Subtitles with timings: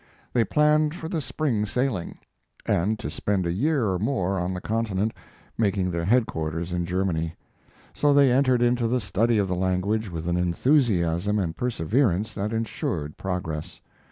[0.33, 2.17] They planned for the spring sailing,
[2.65, 5.11] and to spend a year or more on the Continent,
[5.59, 7.35] making their headquarters in Germany.
[7.93, 12.51] So they entered into the study of the language with an enthusiasm and perseverance that
[12.51, 13.79] insured progress.